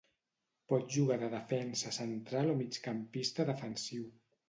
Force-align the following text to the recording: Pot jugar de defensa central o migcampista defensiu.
Pot 0.73 0.87
jugar 0.95 1.17
de 1.25 1.29
defensa 1.35 1.93
central 1.99 2.53
o 2.53 2.59
migcampista 2.65 3.51
defensiu. 3.55 4.05